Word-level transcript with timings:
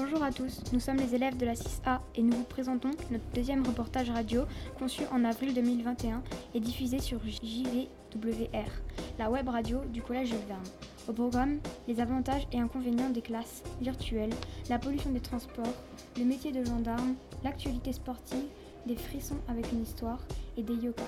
Bonjour 0.00 0.22
à 0.22 0.30
tous, 0.30 0.62
nous 0.72 0.78
sommes 0.78 0.98
les 0.98 1.16
élèves 1.16 1.36
de 1.36 1.44
la 1.44 1.54
6A 1.54 1.98
et 2.14 2.22
nous 2.22 2.36
vous 2.36 2.44
présentons 2.44 2.92
notre 3.10 3.24
deuxième 3.34 3.66
reportage 3.66 4.10
radio 4.10 4.42
conçu 4.78 5.02
en 5.10 5.24
avril 5.24 5.52
2021 5.52 6.22
et 6.54 6.60
diffusé 6.60 7.00
sur 7.00 7.18
JVWR, 7.26 8.70
la 9.18 9.28
web 9.28 9.48
radio 9.48 9.80
du 9.92 10.00
Collège 10.00 10.28
Jules 10.28 10.46
Verne. 10.46 10.62
Au 11.08 11.12
programme, 11.12 11.58
les 11.88 11.98
avantages 11.98 12.46
et 12.52 12.60
inconvénients 12.60 13.10
des 13.10 13.22
classes 13.22 13.64
virtuelles, 13.80 14.32
la 14.70 14.78
pollution 14.78 15.10
des 15.10 15.18
transports, 15.18 15.74
le 16.16 16.24
métier 16.24 16.52
de 16.52 16.64
gendarme, 16.64 17.16
l'actualité 17.42 17.92
sportive, 17.92 18.46
des 18.86 18.96
frissons 18.96 19.40
avec 19.48 19.72
une 19.72 19.82
histoire 19.82 20.20
et 20.56 20.62
des 20.62 20.76
yokai. 20.76 21.02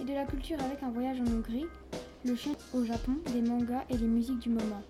Et 0.00 0.04
de 0.04 0.12
la 0.12 0.24
culture 0.24 0.60
avec 0.64 0.82
un 0.82 0.90
voyage 0.90 1.20
en 1.20 1.32
Hongrie, 1.32 1.66
le 2.24 2.34
chien 2.34 2.54
au 2.74 2.84
Japon, 2.84 3.18
des 3.32 3.42
mangas 3.42 3.84
et 3.88 3.96
les 3.96 4.08
musiques 4.08 4.40
du 4.40 4.50
moment. 4.50 4.82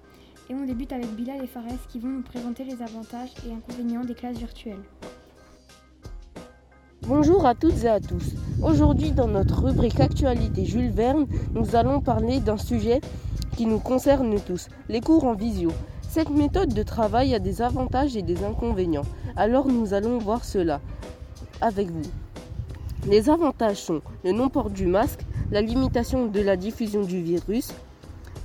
Et 0.49 0.55
on 0.55 0.65
débute 0.65 0.93
avec 0.93 1.13
Bilal 1.17 1.43
et 1.43 1.47
Fares 1.49 1.65
qui 1.89 1.99
vont 1.99 2.09
nous 2.09 2.23
présenter 2.23 2.63
les 2.63 2.81
avantages 2.81 3.31
et 3.45 3.53
inconvénients 3.53 4.05
des 4.05 4.15
classes 4.15 4.39
virtuelles. 4.39 4.83
Bonjour 7.03 7.45
à 7.47 7.57
toutes 7.57 7.83
et 7.83 7.89
à 7.89 7.99
tous. 7.99 8.35
Aujourd'hui, 8.63 9.11
dans 9.11 9.27
notre 9.27 9.65
rubrique 9.65 9.99
Actualité 9.99 10.65
Jules 10.65 10.91
Verne, 10.91 11.27
nous 11.53 11.75
allons 11.75 12.01
parler 12.01 12.39
d'un 12.39 12.59
sujet 12.59 13.01
qui 13.57 13.67
nous 13.67 13.81
concerne 13.81 14.39
tous, 14.39 14.69
les 14.89 15.01
cours 15.01 15.25
en 15.25 15.35
visio. 15.35 15.73
Cette 16.03 16.31
méthode 16.31 16.73
de 16.73 16.83
travail 16.85 17.35
a 17.35 17.41
des 17.41 17.61
avantages 17.61 18.17
et 18.17 18.23
des 18.23 18.45
inconvénients. 18.45 19.07
Alors 19.35 19.67
nous 19.67 19.95
allons 19.95 20.19
voir 20.19 20.45
cela 20.45 20.81
avec 21.61 21.91
vous. 21.91 22.09
Les 23.09 23.31
avantages 23.31 23.83
sont 23.83 24.01
le 24.23 24.31
non-port 24.31 24.71
du 24.71 24.87
masque, 24.87 25.27
la 25.51 25.61
limitation 25.61 26.27
de 26.27 26.41
la 26.41 26.57
diffusion 26.57 27.03
du 27.03 27.21
virus, 27.21 27.73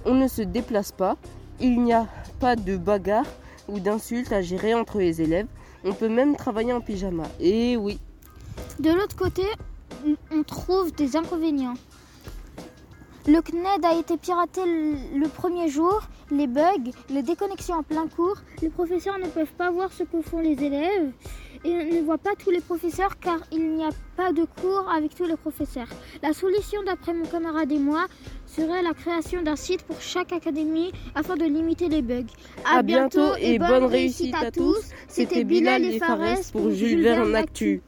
on 0.03 0.15
ne 0.15 0.27
se 0.27 0.41
déplace 0.41 0.91
pas, 0.91 1.15
il 1.61 1.81
n'y 1.81 1.93
a 1.93 2.07
pas 2.39 2.55
de 2.55 2.75
bagarre 2.75 3.25
ou 3.67 3.79
d'insultes 3.79 4.31
à 4.31 4.41
gérer 4.41 4.73
entre 4.73 4.97
les 4.97 5.21
élèves. 5.21 5.47
On 5.83 5.93
peut 5.93 6.09
même 6.09 6.35
travailler 6.35 6.73
en 6.73 6.81
pyjama. 6.81 7.23
Et 7.39 7.77
oui. 7.77 7.99
De 8.79 8.91
l'autre 8.91 9.15
côté, 9.15 9.43
on 10.31 10.43
trouve 10.43 10.91
des 10.93 11.15
inconvénients. 11.15 11.75
Le 13.27 13.39
CNED 13.41 13.85
a 13.85 13.93
été 13.93 14.17
piraté 14.17 14.61
le 14.65 15.27
premier 15.27 15.69
jour, 15.69 16.01
les 16.31 16.47
bugs, 16.47 16.91
les 17.09 17.21
déconnexions 17.21 17.75
en 17.75 17.83
plein 17.83 18.07
cours, 18.07 18.37
les 18.63 18.69
professeurs 18.69 19.19
ne 19.19 19.27
peuvent 19.27 19.53
pas 19.53 19.69
voir 19.69 19.91
ce 19.91 20.03
que 20.03 20.21
font 20.21 20.39
les 20.39 20.63
élèves 20.63 21.11
et 21.63 21.73
ne 21.73 22.01
voient 22.01 22.17
pas 22.17 22.31
tous 22.37 22.49
les 22.49 22.61
professeurs 22.61 23.19
car 23.19 23.39
il 23.51 23.75
n'y 23.75 23.83
a 23.83 23.89
pas 24.15 24.31
de 24.31 24.45
cours 24.45 24.89
avec 24.89 25.15
tous 25.15 25.25
les 25.25 25.35
professeurs. 25.35 25.87
La 26.21 26.33
solution 26.33 26.83
d'après 26.83 27.13
mon 27.13 27.25
camarade 27.25 27.71
et 27.71 27.79
moi 27.79 28.07
serait 28.45 28.81
la 28.81 28.93
création 28.93 29.41
d'un 29.41 29.55
site 29.55 29.83
pour 29.83 30.01
chaque 30.01 30.33
académie 30.33 30.91
afin 31.15 31.35
de 31.35 31.45
limiter 31.45 31.89
les 31.89 32.01
bugs. 32.01 32.25
A, 32.65 32.81
bientôt 32.81 33.35
et 33.39 33.59
bonne 33.59 33.85
réussite 33.85 34.35
à 34.35 34.51
tous. 34.51 34.89
C'était 35.07 35.43
Bilal 35.43 35.85
et 35.85 35.99
Fares 35.99 36.39
pour 36.51 36.71
Jules 36.71 37.03
Verne 37.03 37.35
Actu. 37.35 37.81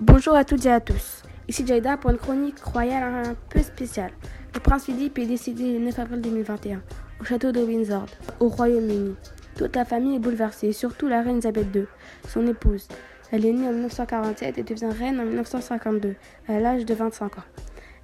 Bonjour 0.00 0.34
à 0.34 0.44
toutes 0.44 0.64
et 0.66 0.70
à 0.70 0.80
tous. 0.80 1.22
Ici 1.48 1.66
Jaida 1.66 1.96
pour 1.96 2.10
une 2.10 2.18
chronique 2.18 2.60
royale 2.60 3.26
un 3.26 3.34
peu 3.48 3.60
spéciale. 3.60 4.12
Le 4.54 4.60
prince 4.60 4.84
Philippe 4.84 5.18
est 5.18 5.26
décédé 5.26 5.78
le 5.78 5.84
9 5.86 5.98
avril 5.98 6.20
2021 6.20 6.82
au 7.20 7.24
château 7.24 7.52
de 7.52 7.60
Windsor, 7.60 8.06
au 8.40 8.48
Royaume-Uni. 8.48 9.14
Toute 9.56 9.76
la 9.76 9.84
famille 9.84 10.16
est 10.16 10.20
bouleversée, 10.20 10.72
surtout 10.72 11.08
la 11.08 11.22
reine 11.22 11.36
Elisabeth 11.36 11.74
II, 11.74 11.84
son 12.28 12.46
épouse. 12.46 12.88
Elle 13.32 13.46
est 13.46 13.52
née 13.52 13.68
en 13.68 13.72
1947 13.72 14.58
et 14.58 14.62
devient 14.62 14.90
reine 14.90 15.20
en 15.20 15.24
1952, 15.24 16.14
à 16.48 16.60
l'âge 16.60 16.84
de 16.84 16.94
25 16.94 17.38
ans. 17.38 17.44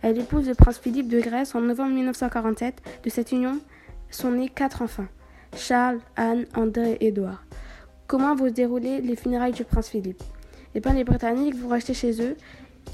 Elle 0.02 0.18
épouse 0.18 0.46
le 0.46 0.54
prince 0.54 0.78
Philippe 0.78 1.08
de 1.08 1.20
Grèce 1.20 1.54
en 1.54 1.60
novembre 1.60 1.94
1947. 1.94 2.82
De 3.02 3.10
cette 3.10 3.32
union 3.32 3.58
sont 4.10 4.30
nés 4.30 4.48
quatre 4.48 4.82
enfants 4.82 5.06
Charles, 5.56 6.00
Anne, 6.16 6.44
André 6.54 6.92
et 7.00 7.08
Édouard. 7.08 7.44
Comment 8.06 8.34
vont 8.34 8.46
se 8.46 8.52
dérouler 8.52 9.00
les 9.00 9.16
funérailles 9.16 9.52
du 9.52 9.64
prince 9.64 9.88
Philippe? 9.88 10.22
Eh 10.74 10.80
les 10.92 11.04
Britanniques 11.04 11.56
vont 11.56 11.68
rester 11.68 11.94
chez 11.94 12.22
eux 12.22 12.36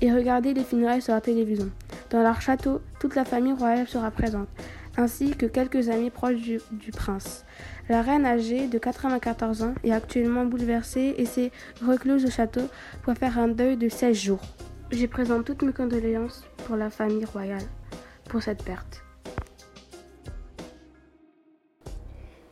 et 0.01 0.13
regarder 0.13 0.55
les 0.55 0.63
funérailles 0.63 1.03
sur 1.03 1.13
la 1.13 1.21
télévision. 1.21 1.69
Dans 2.11 2.23
leur 2.23 2.41
château, 2.41 2.81
toute 3.01 3.15
la 3.15 3.25
famille 3.25 3.53
royale 3.53 3.89
sera 3.89 4.11
présente, 4.11 4.49
ainsi 4.97 5.31
que 5.31 5.47
quelques 5.47 5.89
amis 5.89 6.11
proches 6.11 6.41
du, 6.41 6.61
du 6.71 6.91
prince. 6.91 7.45
La 7.89 8.03
reine 8.03 8.27
âgée 8.27 8.69
de 8.69 8.79
94 8.79 9.63
ans 9.63 9.75
est 9.85 9.93
actuellement 9.93 10.45
bouleversée 10.45 11.15
et 11.17 11.27
s'est 11.27 11.51
recluse 11.85 12.25
au 12.25 12.31
château 12.31 12.63
pour 13.03 13.15
faire 13.15 13.39
un 13.39 13.49
deuil 13.49 13.77
de 13.77 13.89
16 13.89 14.17
jours. 14.17 14.43
Je 14.91 15.07
présente 15.07 15.47
toutes 15.47 15.63
mes 15.63 15.73
condoléances 15.73 16.45
pour 16.67 16.77
la 16.77 16.91
famille 16.91 17.25
royale 17.25 17.65
pour 18.29 18.43
cette 18.43 18.63
perte. 18.63 19.03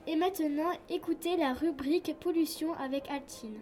Et 0.07 0.17
maintenant, 0.17 0.73
écoutez 0.89 1.37
la 1.37 1.53
rubrique 1.53 2.17
pollution 2.19 2.75
avec 2.75 3.05
Altine. 3.11 3.59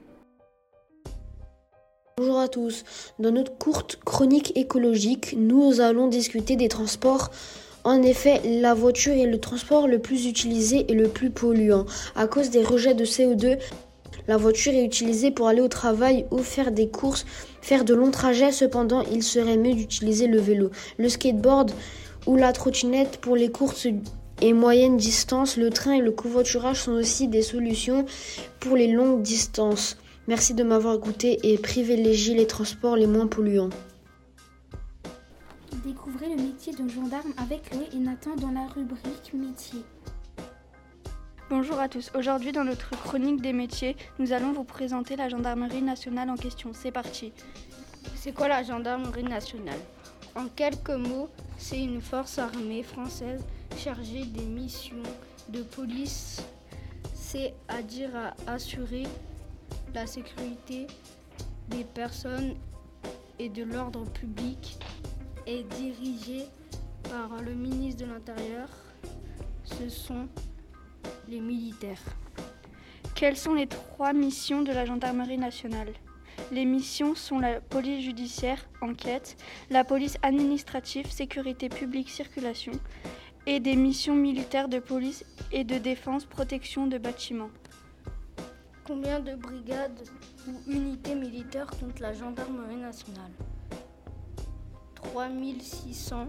Bonjour 2.16 2.38
à 2.38 2.48
tous. 2.48 2.84
Dans 3.18 3.30
notre 3.30 3.56
courte 3.58 4.00
chronique 4.04 4.56
écologique, 4.56 5.34
nous 5.36 5.80
allons 5.80 6.08
discuter 6.08 6.56
des 6.56 6.68
transports 6.68 7.30
en 7.84 8.02
effet, 8.02 8.40
la 8.44 8.74
voiture 8.74 9.14
est 9.14 9.26
le 9.26 9.38
transport 9.38 9.86
le 9.86 9.98
plus 9.98 10.26
utilisé 10.26 10.84
et 10.88 10.94
le 10.94 11.08
plus 11.08 11.30
polluant. 11.30 11.86
À 12.16 12.26
cause 12.26 12.50
des 12.50 12.62
rejets 12.62 12.94
de 12.94 13.04
CO2, 13.04 13.58
la 14.26 14.36
voiture 14.36 14.74
est 14.74 14.84
utilisée 14.84 15.30
pour 15.30 15.48
aller 15.48 15.62
au 15.62 15.68
travail 15.68 16.26
ou 16.30 16.38
faire 16.38 16.70
des 16.70 16.88
courses, 16.88 17.24
faire 17.62 17.84
de 17.84 17.94
longs 17.94 18.10
trajets. 18.10 18.52
Cependant, 18.52 19.02
il 19.10 19.22
serait 19.22 19.56
mieux 19.56 19.74
d'utiliser 19.74 20.26
le 20.26 20.38
vélo, 20.38 20.70
le 20.98 21.08
skateboard 21.08 21.70
ou 22.26 22.36
la 22.36 22.52
trottinette 22.52 23.18
pour 23.22 23.36
les 23.36 23.50
courses 23.50 23.86
et 24.42 24.52
moyennes 24.52 24.98
distances. 24.98 25.56
Le 25.56 25.70
train 25.70 25.92
et 25.92 26.02
le 26.02 26.10
covoiturage 26.10 26.82
sont 26.82 26.92
aussi 26.92 27.28
des 27.28 27.42
solutions 27.42 28.04
pour 28.60 28.76
les 28.76 28.88
longues 28.88 29.22
distances. 29.22 29.96
Merci 30.26 30.52
de 30.52 30.62
m'avoir 30.62 30.94
écouté 30.94 31.38
et 31.42 31.56
privilégiez 31.56 32.34
les 32.34 32.46
transports 32.46 32.96
les 32.96 33.06
moins 33.06 33.28
polluants. 33.28 33.70
Découvrez 35.84 36.28
le 36.28 36.42
métier 36.42 36.72
de 36.72 36.88
gendarme 36.88 37.32
avec 37.36 37.70
Chloé 37.70 37.88
et 37.92 37.98
Nathan 37.98 38.34
dans 38.34 38.50
la 38.50 38.66
rubrique 38.66 39.32
métier. 39.32 39.84
Bonjour 41.50 41.78
à 41.78 41.88
tous. 41.88 42.10
Aujourd'hui, 42.16 42.50
dans 42.50 42.64
notre 42.64 42.90
chronique 42.90 43.40
des 43.40 43.52
métiers, 43.52 43.96
nous 44.18 44.32
allons 44.32 44.52
vous 44.52 44.64
présenter 44.64 45.14
la 45.14 45.28
gendarmerie 45.28 45.82
nationale 45.82 46.30
en 46.30 46.36
question. 46.36 46.72
C'est 46.72 46.90
parti. 46.90 47.32
C'est 48.16 48.32
quoi 48.32 48.48
la 48.48 48.64
gendarmerie 48.64 49.22
nationale? 49.22 49.78
En 50.34 50.46
quelques 50.48 50.90
mots, 50.90 51.28
c'est 51.58 51.80
une 51.80 52.00
force 52.00 52.38
armée 52.38 52.82
française 52.82 53.44
chargée 53.76 54.24
des 54.24 54.46
missions 54.46 54.96
de 55.48 55.62
police, 55.62 56.42
c'est-à-dire 57.14 58.10
à 58.16 58.52
assurer 58.52 59.04
la 59.94 60.06
sécurité 60.08 60.88
des 61.68 61.84
personnes 61.84 62.54
et 63.38 63.48
de 63.48 63.62
l'ordre 63.62 64.04
public 64.10 64.78
est 65.48 65.62
dirigée 65.62 66.44
par 67.04 67.42
le 67.42 67.54
ministre 67.54 68.04
de 68.04 68.10
l'Intérieur. 68.12 68.68
Ce 69.64 69.88
sont 69.88 70.28
les 71.26 71.40
militaires. 71.40 72.02
Quelles 73.14 73.36
sont 73.36 73.54
les 73.54 73.66
trois 73.66 74.12
missions 74.12 74.62
de 74.62 74.72
la 74.72 74.84
gendarmerie 74.84 75.38
nationale? 75.38 75.92
Les 76.52 76.66
missions 76.66 77.14
sont 77.14 77.38
la 77.38 77.60
police 77.60 78.04
judiciaire, 78.04 78.68
enquête, 78.82 79.36
la 79.70 79.84
police 79.84 80.18
administrative, 80.22 81.10
sécurité 81.10 81.68
publique, 81.68 82.10
circulation, 82.10 82.72
et 83.46 83.58
des 83.58 83.74
missions 83.74 84.14
militaires 84.14 84.68
de 84.68 84.78
police 84.78 85.24
et 85.50 85.64
de 85.64 85.78
défense, 85.78 86.26
protection 86.26 86.86
de 86.86 86.98
bâtiments. 86.98 87.50
Combien 88.86 89.20
de 89.20 89.34
brigades 89.34 90.08
ou 90.46 90.70
unités 90.70 91.14
militaires 91.14 91.70
compte 91.80 92.00
la 92.00 92.12
gendarmerie 92.12 92.76
nationale? 92.76 93.32
3600. 95.12 96.28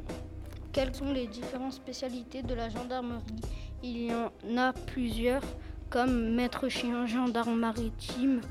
Quelles 0.72 0.96
sont 0.96 1.12
les 1.12 1.28
différentes 1.28 1.74
spécialités 1.74 2.44
de 2.44 2.54
la 2.54 2.70
gendarmerie? 2.70 3.42
Il 3.84 3.98
y 3.98 4.14
en 4.14 4.58
a 4.58 4.74
plusieurs, 4.74 5.42
comme 5.90 6.36
maître 6.36 6.70
chien, 6.70 7.06
gendarme 7.06 7.60
maritime 7.60 8.42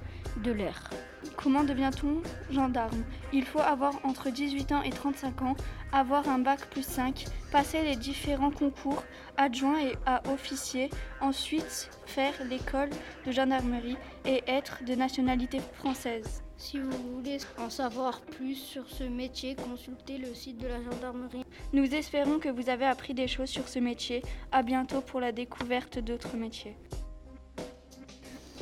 de 0.42 0.52
l'air. 0.52 0.90
Comment 1.36 1.64
devient-on 1.64 2.22
gendarme? 2.52 3.04
Il 3.32 3.44
faut 3.44 3.60
avoir 3.60 3.94
entre 4.04 4.30
18 4.30 4.72
ans 4.72 4.82
et 4.82 4.90
35 4.90 5.42
ans, 5.42 5.56
avoir 5.92 6.28
un 6.28 6.38
bac 6.38 6.60
plus 6.70 6.84
5, 6.84 7.24
passer 7.52 7.82
les 7.82 7.96
différents 7.96 8.50
concours 8.50 9.02
adjoint 9.36 9.80
et 9.80 9.94
à 10.04 10.22
officier, 10.32 10.90
ensuite 11.20 11.90
faire 12.06 12.34
l'école 12.48 12.90
de 13.26 13.32
gendarmerie 13.32 13.96
et 14.24 14.42
être 14.46 14.84
de 14.84 14.94
nationalité 14.94 15.60
française. 15.74 16.42
Si 16.58 16.80
vous 16.80 17.14
voulez 17.14 17.38
en 17.56 17.70
savoir 17.70 18.20
plus 18.20 18.56
sur 18.56 18.88
ce 18.90 19.04
métier, 19.04 19.54
consultez 19.54 20.18
le 20.18 20.34
site 20.34 20.58
de 20.58 20.66
la 20.66 20.82
gendarmerie. 20.82 21.44
Nous 21.72 21.94
espérons 21.94 22.40
que 22.40 22.48
vous 22.48 22.68
avez 22.68 22.84
appris 22.84 23.14
des 23.14 23.28
choses 23.28 23.48
sur 23.48 23.68
ce 23.68 23.78
métier. 23.78 24.22
À 24.50 24.64
bientôt 24.64 25.00
pour 25.00 25.20
la 25.20 25.30
découverte 25.30 26.00
d'autres 26.00 26.36
métiers. 26.36 26.76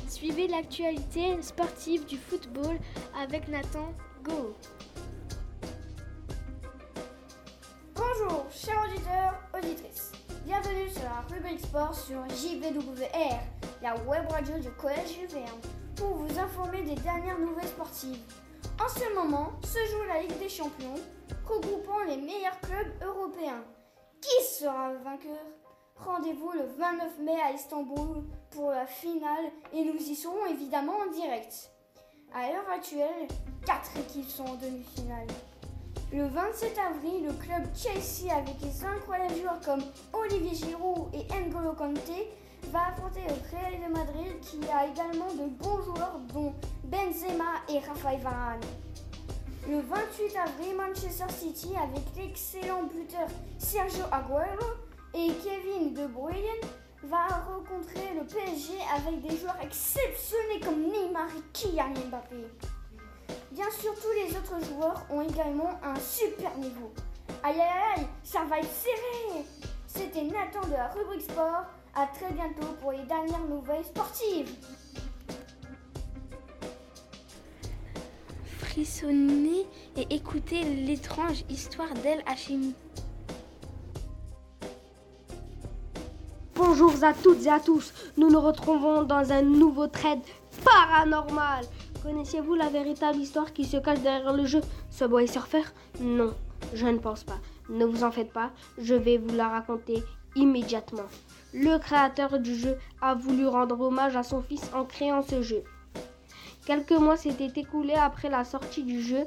Suivez 0.08 0.46
l'actualité 0.46 1.40
sportive 1.40 2.04
du 2.04 2.18
football 2.18 2.78
avec 3.18 3.48
Nathan 3.48 3.92
Go. 4.22 4.54
Bonjour, 7.94 8.46
chers 8.50 8.82
auditeurs, 8.90 9.40
auditrices. 9.54 10.12
Bienvenue 10.44 10.90
sur 10.90 11.02
la 11.04 11.22
rubrique 11.34 11.60
sport 11.60 11.94
sur 11.94 12.28
JVWR, 12.28 13.40
la 13.82 13.96
web 14.04 14.28
radio 14.28 14.58
du 14.58 14.70
Collège 14.72 15.14
Jules 15.18 15.28
Verne, 15.28 15.60
pour 15.96 16.14
vous 16.14 16.38
informer 16.38 16.82
des 16.82 16.94
dernières 16.94 17.38
nouvelles 17.38 17.68
sportives. 17.68 18.20
En 18.78 18.88
ce 18.88 19.14
moment 19.14 19.52
se 19.62 19.78
joue 19.90 20.04
la 20.06 20.20
Ligue 20.22 20.38
des 20.38 20.48
Champions, 20.48 20.94
regroupant 21.46 22.02
les 22.06 22.18
meilleurs 22.18 22.60
clubs 22.60 23.02
européens. 23.02 23.64
Qui 24.20 24.44
sera 24.44 24.92
vainqueur? 24.94 25.44
Rendez-vous 25.96 26.52
le 26.52 26.64
29 26.78 27.18
mai 27.20 27.40
à 27.40 27.52
Istanbul 27.52 28.24
pour 28.50 28.70
la 28.70 28.86
finale 28.86 29.46
et 29.72 29.82
nous 29.84 29.96
y 29.96 30.14
serons 30.14 30.44
évidemment 30.46 30.98
en 31.06 31.10
direct. 31.12 31.70
À 32.34 32.50
l'heure 32.50 32.68
actuelle, 32.70 33.28
4 33.64 33.98
équipes 34.00 34.28
sont 34.28 34.44
en 34.44 34.56
demi-finale. 34.56 35.26
Le 36.12 36.26
27 36.26 36.78
avril, 36.78 37.24
le 37.24 37.32
club 37.32 37.66
Chelsea, 37.74 38.34
avec 38.34 38.58
des 38.58 38.84
incroyables 38.84 39.34
joueurs 39.34 39.60
comme 39.64 39.82
Olivier 40.12 40.54
Giroud 40.54 41.08
et 41.14 41.26
N'Golo 41.40 41.72
Kanté, 41.72 42.30
va 42.70 42.88
affronter 42.88 43.20
le 43.22 43.56
Real 43.56 43.88
de 43.88 43.92
Madrid 43.92 44.40
qui 44.40 44.60
a 44.70 44.86
également 44.86 45.32
de 45.34 45.48
bons 45.48 45.82
joueurs 45.82 46.18
dont 46.32 46.54
Benzema 46.84 47.62
et 47.68 47.78
Rafael 47.78 48.20
Varane. 48.20 48.60
Le 49.68 49.80
28 49.80 50.36
avril, 50.36 50.76
Manchester 50.76 51.28
City, 51.28 51.70
avec 51.76 52.04
l'excellent 52.16 52.84
buteur 52.84 53.28
Sergio 53.58 54.04
Aguero 54.12 54.66
et 55.14 55.32
Kevin 55.42 55.92
De 55.92 56.06
Bruyne, 56.06 56.36
va 57.02 57.26
rencontrer 57.26 58.14
le 58.14 58.24
PSG 58.24 58.74
avec 58.96 59.22
des 59.22 59.36
joueurs 59.36 59.56
exceptionnels 59.60 60.60
comme 60.64 60.82
Neymar 60.82 61.28
et 61.36 61.42
Kylian 61.52 61.94
Mbappé. 62.08 62.46
Bien 63.50 63.70
sûr, 63.70 63.92
tous 63.94 64.12
les 64.12 64.36
autres 64.36 64.64
joueurs 64.66 65.04
ont 65.10 65.22
également 65.22 65.70
un 65.82 65.96
super 65.96 66.56
niveau. 66.58 66.92
Aïe 67.42 67.60
aïe 67.60 67.96
aïe, 67.96 68.06
ça 68.22 68.44
va 68.44 68.58
être 68.58 68.70
serré 68.72 69.44
C'était 69.86 70.22
Nathan 70.22 70.66
de 70.66 70.72
la 70.72 70.88
rubrique 70.88 71.22
sport. 71.22 71.64
À 71.98 72.06
très 72.08 72.30
bientôt 72.30 72.74
pour 72.82 72.92
les 72.92 73.04
dernières 73.04 73.46
nouvelles 73.48 73.82
sportives. 73.82 74.54
Frissonnez 78.58 79.66
et 79.96 80.06
écoutez 80.10 80.62
l'étrange 80.62 81.44
histoire 81.48 81.94
d'El 82.02 82.22
Hachimi. 82.26 82.74
Bonjour 86.54 86.92
à 87.02 87.14
toutes 87.14 87.46
et 87.46 87.50
à 87.50 87.60
tous, 87.60 87.94
nous 88.18 88.28
nous 88.28 88.42
retrouvons 88.42 89.02
dans 89.04 89.32
un 89.32 89.40
nouveau 89.40 89.86
trade 89.86 90.20
paranormal. 90.66 91.64
Connaissez-vous 92.02 92.56
la 92.56 92.68
véritable 92.68 93.20
histoire 93.20 93.54
qui 93.54 93.64
se 93.64 93.78
cache 93.78 94.00
derrière 94.00 94.34
le 94.34 94.44
jeu 94.44 94.60
Subway 94.90 95.26
Surfer? 95.26 95.64
Non, 96.00 96.34
je 96.74 96.88
ne 96.88 96.98
pense 96.98 97.24
pas. 97.24 97.38
Ne 97.70 97.86
vous 97.86 98.04
en 98.04 98.10
faites 98.10 98.34
pas, 98.34 98.50
je 98.76 98.94
vais 98.94 99.16
vous 99.16 99.34
la 99.34 99.48
raconter 99.48 100.02
immédiatement. 100.34 101.08
Le 101.54 101.78
créateur 101.78 102.38
du 102.38 102.54
jeu 102.54 102.76
a 103.00 103.14
voulu 103.14 103.46
rendre 103.46 103.80
hommage 103.80 104.16
à 104.16 104.22
son 104.22 104.42
fils 104.42 104.70
en 104.74 104.84
créant 104.84 105.22
ce 105.22 105.42
jeu. 105.42 105.62
Quelques 106.66 106.90
mois 106.90 107.16
s'étaient 107.16 107.60
écoulés 107.60 107.94
après 107.94 108.28
la 108.28 108.44
sortie 108.44 108.82
du 108.82 109.00
jeu. 109.00 109.24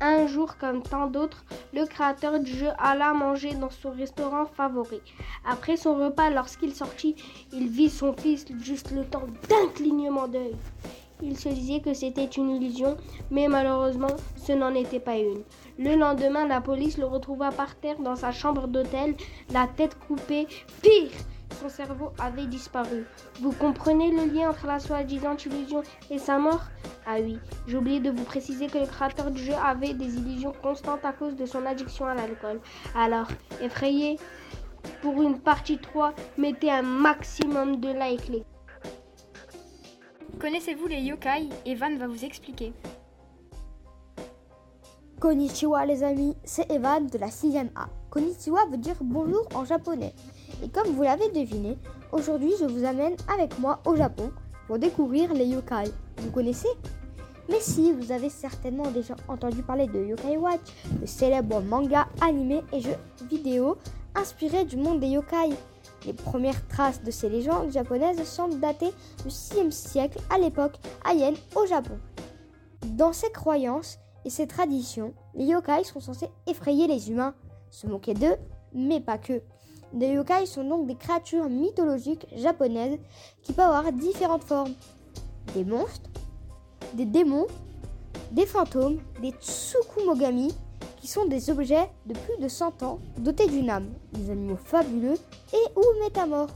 Un 0.00 0.26
jour, 0.26 0.56
comme 0.56 0.82
tant 0.82 1.06
d'autres, 1.06 1.44
le 1.74 1.84
créateur 1.84 2.40
du 2.40 2.50
jeu 2.50 2.70
alla 2.78 3.12
manger 3.12 3.52
dans 3.54 3.68
son 3.68 3.90
restaurant 3.90 4.46
favori. 4.46 5.00
Après 5.46 5.76
son 5.76 5.94
repas, 5.96 6.30
lorsqu'il 6.30 6.74
sortit, 6.74 7.14
il 7.52 7.68
vit 7.68 7.90
son 7.90 8.14
fils 8.14 8.46
juste 8.62 8.90
le 8.90 9.04
temps 9.04 9.26
d'un 9.50 9.68
clignement 9.74 10.28
d'œil. 10.28 10.56
Il 11.20 11.36
se 11.36 11.48
disait 11.50 11.80
que 11.80 11.92
c'était 11.92 12.24
une 12.24 12.50
illusion, 12.50 12.96
mais 13.30 13.48
malheureusement, 13.48 14.16
ce 14.36 14.52
n'en 14.52 14.74
était 14.74 15.00
pas 15.00 15.18
une. 15.18 15.42
Le 15.78 15.94
lendemain, 15.94 16.46
la 16.46 16.60
police 16.60 16.96
le 16.96 17.06
retrouva 17.06 17.50
par 17.50 17.74
terre 17.74 17.98
dans 17.98 18.16
sa 18.16 18.32
chambre 18.32 18.66
d'hôtel, 18.66 19.14
la 19.52 19.66
tête 19.66 19.98
coupée. 20.06 20.46
Pire, 20.80 21.10
son 21.58 21.68
cerveau 21.68 22.12
avait 22.18 22.46
disparu. 22.46 23.04
Vous 23.40 23.52
comprenez 23.52 24.10
le 24.10 24.32
lien 24.32 24.50
entre 24.50 24.66
la 24.66 24.78
soi-disant 24.78 25.36
illusion 25.36 25.82
et 26.10 26.18
sa 26.18 26.38
mort? 26.38 26.62
Ah 27.06 27.16
oui, 27.20 27.38
j'ai 27.66 27.76
oublié 27.76 28.00
de 28.00 28.10
vous 28.10 28.24
préciser 28.24 28.66
que 28.68 28.78
le 28.78 28.86
créateur 28.86 29.30
du 29.30 29.42
jeu 29.42 29.54
avait 29.54 29.94
des 29.94 30.16
illusions 30.16 30.52
constantes 30.62 31.04
à 31.04 31.12
cause 31.12 31.36
de 31.36 31.46
son 31.46 31.66
addiction 31.66 32.06
à 32.06 32.14
l'alcool. 32.14 32.60
Alors, 32.94 33.28
effrayé 33.60 34.18
pour 35.02 35.20
une 35.22 35.38
partie 35.38 35.78
3, 35.78 36.14
mettez 36.36 36.70
un 36.70 36.82
maximum 36.82 37.80
de 37.80 37.88
likes. 37.88 38.44
Connaissez-vous 40.40 40.86
les 40.86 41.00
yokai? 41.00 41.48
Evan 41.66 41.98
va 41.98 42.06
vous 42.06 42.24
expliquer. 42.24 42.72
Konnichiwa 45.20 45.84
les 45.84 46.04
amis, 46.04 46.36
c'est 46.44 46.70
Evan 46.70 47.08
de 47.08 47.18
la 47.18 47.26
6ème 47.26 47.70
A. 47.74 47.88
Konnichiwa 48.08 48.66
veut 48.70 48.76
dire 48.76 48.94
bonjour 49.00 49.48
en 49.52 49.64
japonais. 49.64 50.14
Et 50.62 50.68
comme 50.68 50.92
vous 50.92 51.02
l'avez 51.02 51.28
deviné, 51.30 51.76
aujourd'hui 52.12 52.52
je 52.60 52.64
vous 52.64 52.84
amène 52.84 53.16
avec 53.34 53.58
moi 53.58 53.80
au 53.84 53.96
Japon 53.96 54.30
pour 54.68 54.78
découvrir 54.78 55.34
les 55.34 55.46
yokai. 55.46 55.90
Vous 56.18 56.30
connaissez? 56.30 56.68
Mais 57.48 57.58
si, 57.58 57.92
vous 57.92 58.12
avez 58.12 58.28
certainement 58.28 58.90
déjà 58.92 59.16
entendu 59.26 59.62
parler 59.62 59.86
de 59.88 60.04
Yokai 60.04 60.36
Watch, 60.36 60.60
le 61.00 61.06
célèbre 61.06 61.62
manga, 61.62 62.06
animé 62.20 62.62
et 62.72 62.80
jeu 62.80 62.94
vidéo 63.28 63.76
inspiré 64.14 64.66
du 64.66 64.76
monde 64.76 65.00
des 65.00 65.08
yokai. 65.08 65.50
Les 66.06 66.12
premières 66.12 66.64
traces 66.68 67.02
de 67.02 67.10
ces 67.10 67.28
légendes 67.28 67.72
japonaises 67.72 68.22
semblent 68.22 68.60
dater 68.60 68.92
du 69.24 69.30
6e 69.30 69.72
siècle 69.72 70.20
à 70.30 70.38
l'époque 70.38 70.76
Heian 71.04 71.32
au 71.56 71.66
Japon. 71.66 71.98
Dans 72.86 73.12
ces 73.12 73.32
croyances 73.32 73.98
et 74.28 74.30
ces 74.30 74.46
traditions, 74.46 75.14
les 75.34 75.46
yokai 75.46 75.84
sont 75.84 76.00
censés 76.00 76.28
effrayer 76.46 76.86
les 76.86 77.10
humains, 77.10 77.32
se 77.70 77.86
moquer 77.86 78.12
d'eux, 78.12 78.36
mais 78.74 79.00
pas 79.00 79.16
que. 79.16 79.40
Les 79.94 80.08
yokai 80.08 80.44
sont 80.44 80.64
donc 80.64 80.86
des 80.86 80.96
créatures 80.96 81.48
mythologiques 81.48 82.26
japonaises 82.36 82.98
qui 83.40 83.54
peuvent 83.54 83.64
avoir 83.64 83.90
différentes 83.90 84.44
formes. 84.44 84.74
Des 85.54 85.64
monstres, 85.64 86.10
des 86.92 87.06
démons, 87.06 87.46
des 88.30 88.44
fantômes, 88.44 88.98
des 89.22 89.30
tsukumogami, 89.30 90.52
qui 90.98 91.08
sont 91.08 91.24
des 91.24 91.48
objets 91.48 91.88
de 92.04 92.12
plus 92.12 92.36
de 92.38 92.48
100 92.48 92.82
ans 92.82 92.98
dotés 93.16 93.46
d'une 93.46 93.70
âme, 93.70 93.88
des 94.12 94.30
animaux 94.30 94.58
fabuleux 94.62 95.16
et 95.54 95.78
ou 95.78 96.04
métamorphes. 96.04 96.52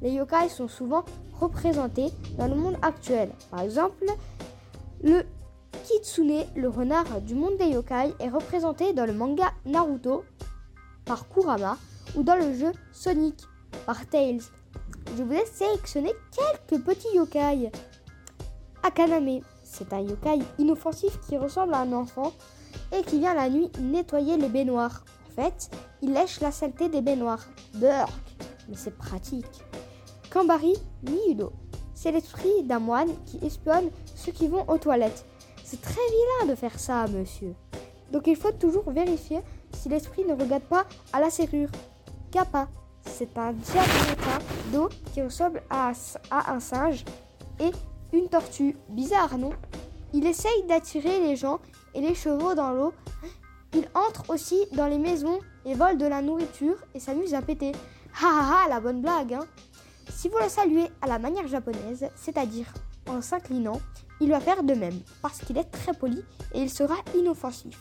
Les 0.00 0.12
yokai 0.12 0.48
sont 0.48 0.68
souvent 0.68 1.04
représentés 1.38 2.12
dans 2.38 2.48
le 2.48 2.54
monde 2.54 2.78
actuel. 2.80 3.30
Par 3.50 3.60
exemple, 3.60 4.06
le 5.02 5.26
Kitsune, 5.90 6.44
le 6.54 6.68
renard 6.68 7.20
du 7.20 7.34
monde 7.34 7.56
des 7.58 7.70
yokai, 7.70 8.14
est 8.20 8.28
représenté 8.28 8.92
dans 8.92 9.06
le 9.06 9.12
manga 9.12 9.52
Naruto 9.66 10.22
par 11.04 11.28
Kurama 11.28 11.76
ou 12.14 12.22
dans 12.22 12.36
le 12.36 12.54
jeu 12.54 12.70
Sonic 12.92 13.34
par 13.86 14.06
Tails. 14.06 14.42
Je 15.16 15.22
vous 15.24 15.32
ai 15.32 15.44
sélectionné 15.46 16.12
quelques 16.30 16.84
petits 16.84 17.16
yokai. 17.16 17.72
Akaname, 18.84 19.40
c'est 19.64 19.92
un 19.92 20.00
yokai 20.00 20.38
inoffensif 20.58 21.18
qui 21.26 21.36
ressemble 21.36 21.74
à 21.74 21.80
un 21.80 21.92
enfant 21.92 22.32
et 22.96 23.02
qui 23.02 23.18
vient 23.18 23.34
la 23.34 23.48
nuit 23.48 23.70
nettoyer 23.80 24.36
les 24.36 24.48
baignoires. 24.48 25.04
En 25.28 25.42
fait, 25.42 25.70
il 26.02 26.12
lèche 26.12 26.40
la 26.40 26.52
saleté 26.52 26.88
des 26.88 27.00
baignoires. 27.00 27.46
Burk, 27.74 28.12
mais 28.68 28.76
c'est 28.76 28.96
pratique. 28.96 29.64
Kambari 30.30 30.74
Miyudo, 31.02 31.52
c'est 31.94 32.12
l'esprit 32.12 32.62
d'un 32.62 32.78
moine 32.78 33.10
qui 33.26 33.44
espionne 33.44 33.90
ceux 34.14 34.30
qui 34.30 34.46
vont 34.46 34.64
aux 34.68 34.78
toilettes. 34.78 35.24
C'est 35.70 35.80
très 35.80 35.92
vilain 35.92 36.52
de 36.52 36.56
faire 36.56 36.80
ça, 36.80 37.06
monsieur. 37.06 37.54
Donc 38.10 38.26
il 38.26 38.34
faut 38.34 38.50
toujours 38.50 38.90
vérifier 38.90 39.38
si 39.72 39.88
l'esprit 39.88 40.24
ne 40.24 40.32
regarde 40.32 40.64
pas 40.64 40.84
à 41.12 41.20
la 41.20 41.30
serrure. 41.30 41.68
Kappa, 42.32 42.66
c'est 43.06 43.38
un 43.38 43.52
diablota 43.52 44.38
d'eau 44.72 44.88
qui 45.14 45.22
ressemble 45.22 45.62
à, 45.70 45.92
à 46.32 46.54
un 46.54 46.58
singe 46.58 47.04
et 47.60 47.70
une 48.12 48.28
tortue. 48.28 48.76
Bizarre, 48.88 49.38
non? 49.38 49.52
Il 50.12 50.26
essaye 50.26 50.64
d'attirer 50.64 51.20
les 51.20 51.36
gens 51.36 51.60
et 51.94 52.00
les 52.00 52.16
chevaux 52.16 52.56
dans 52.56 52.72
l'eau. 52.72 52.92
Il 53.72 53.88
entre 53.94 54.28
aussi 54.28 54.66
dans 54.72 54.88
les 54.88 54.98
maisons 54.98 55.38
et 55.64 55.74
vole 55.74 55.98
de 55.98 56.06
la 56.06 56.20
nourriture 56.20 56.78
et 56.96 56.98
s'amuse 56.98 57.32
à 57.34 57.42
péter. 57.42 57.70
Ha 58.20 58.26
ha 58.26 58.64
ha, 58.64 58.68
la 58.68 58.80
bonne 58.80 59.02
blague, 59.02 59.34
hein 59.34 59.46
Si 60.08 60.28
vous 60.28 60.38
le 60.42 60.48
saluez 60.48 60.88
à 61.00 61.06
la 61.06 61.20
manière 61.20 61.46
japonaise, 61.46 62.10
c'est-à-dire 62.16 62.66
en 63.08 63.22
s'inclinant, 63.22 63.80
il 64.20 64.30
va 64.30 64.40
faire 64.40 64.62
de 64.62 64.74
même, 64.74 64.98
parce 65.22 65.38
qu'il 65.38 65.58
est 65.58 65.64
très 65.64 65.94
poli 65.94 66.22
et 66.54 66.60
il 66.60 66.70
sera 66.70 66.94
inoffensif. 67.14 67.78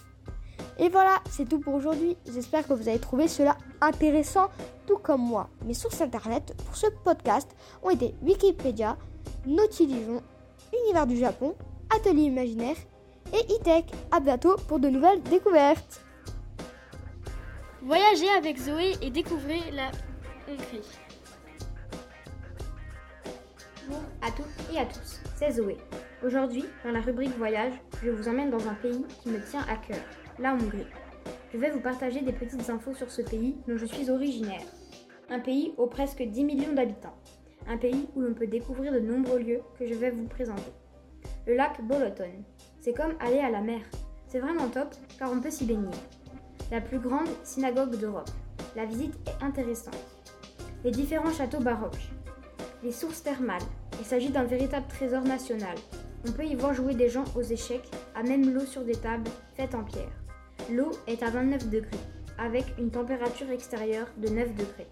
Et 0.77 0.87
voilà, 0.87 1.19
c'est 1.29 1.47
tout 1.47 1.59
pour 1.59 1.73
aujourd'hui. 1.73 2.15
J'espère 2.33 2.65
que 2.65 2.73
vous 2.73 2.87
avez 2.87 2.99
trouvé 2.99 3.27
cela 3.27 3.57
intéressant, 3.81 4.47
tout 4.87 4.97
comme 4.97 5.21
moi. 5.21 5.49
Mes 5.65 5.73
sources 5.73 5.99
internet 5.99 6.55
pour 6.65 6.75
ce 6.77 6.87
podcast 7.03 7.53
ont 7.83 7.89
été 7.89 8.15
Wikipédia, 8.21 8.97
Nautilision, 9.45 10.23
Univers 10.83 11.07
du 11.07 11.17
Japon, 11.17 11.55
Atelier 11.93 12.23
Imaginaire 12.23 12.77
et 13.33 13.53
e-tech. 13.53 13.85
À 14.11 14.21
bientôt 14.21 14.55
pour 14.67 14.79
de 14.79 14.87
nouvelles 14.87 15.21
découvertes. 15.23 16.01
Voyagez 17.81 18.29
avec 18.37 18.57
Zoé 18.57 18.95
et 19.01 19.09
découvrez 19.09 19.71
la 19.71 19.91
Hongrie. 20.47 20.87
Bonjour 23.87 24.03
à 24.21 24.31
toutes 24.31 24.73
et 24.73 24.79
à 24.79 24.85
tous, 24.85 25.19
c'est 25.37 25.51
Zoé. 25.51 25.77
Aujourd'hui, 26.21 26.65
dans 26.83 26.91
la 26.91 26.99
rubrique 26.99 27.37
Voyage, 27.37 27.71
je 28.03 28.09
vous 28.09 28.27
emmène 28.27 28.49
dans 28.49 28.67
un 28.67 28.73
pays 28.73 29.05
qui 29.23 29.29
me 29.29 29.39
tient 29.39 29.65
à 29.69 29.77
cœur, 29.77 30.03
la 30.37 30.53
Hongrie. 30.53 30.85
Je 31.53 31.57
vais 31.57 31.69
vous 31.69 31.79
partager 31.79 32.19
des 32.19 32.33
petites 32.33 32.69
infos 32.69 32.93
sur 32.93 33.09
ce 33.09 33.21
pays 33.21 33.55
dont 33.69 33.77
je 33.77 33.85
suis 33.85 34.09
originaire. 34.09 34.61
un 35.29 35.39
pays 35.39 35.73
aux 35.77 35.87
presque 35.87 36.21
10 36.21 36.43
millions 36.43 36.73
d'habitants, 36.73 37.15
un 37.69 37.77
pays 37.77 38.09
où 38.15 38.21
l'on 38.21 38.33
peut 38.33 38.47
découvrir 38.47 38.91
de 38.91 38.99
nombreux 38.99 39.39
lieux 39.39 39.61
que 39.77 39.85
je 39.85 39.93
vais 39.93 40.09
vous 40.09 40.27
présenter. 40.27 40.73
Le 41.47 41.55
lac 41.55 41.81
Boloton, 41.83 42.43
c'est 42.81 42.93
comme 42.93 43.13
aller 43.21 43.39
à 43.39 43.49
la 43.49 43.61
mer. 43.61 43.81
C'est 44.27 44.39
vraiment 44.39 44.67
top 44.67 44.93
car 45.17 45.31
on 45.31 45.39
peut 45.39 45.51
s'y 45.51 45.65
baigner. 45.65 45.95
La 46.69 46.81
plus 46.81 46.99
grande 46.99 47.29
synagogue 47.43 47.95
d'Europe. 47.95 48.29
La 48.75 48.85
visite 48.85 49.15
est 49.25 49.43
intéressante. 49.43 49.95
Les 50.83 50.91
différents 50.91 51.31
châteaux 51.31 51.61
baroques. 51.61 52.09
Les 52.83 52.91
sources 52.91 53.23
thermales. 53.23 53.61
Il 53.99 54.05
s'agit 54.05 54.29
d'un 54.29 54.43
véritable 54.43 54.87
trésor 54.87 55.23
national. 55.23 55.75
On 56.27 56.31
peut 56.31 56.45
y 56.45 56.55
voir 56.55 56.73
jouer 56.73 56.95
des 56.95 57.07
gens 57.07 57.23
aux 57.35 57.41
échecs, 57.41 57.89
à 58.13 58.23
même 58.23 58.53
l'eau 58.53 58.65
sur 58.65 58.83
des 58.83 58.95
tables 58.95 59.29
faites 59.55 59.73
en 59.73 59.83
pierre. 59.83 60.11
L'eau 60.69 60.91
est 61.07 61.23
à 61.23 61.29
29 61.29 61.69
degrés, 61.69 61.97
avec 62.37 62.65
une 62.77 62.91
température 62.91 63.49
extérieure 63.49 64.07
de 64.17 64.27
9 64.27 64.53
degrés. 64.53 64.87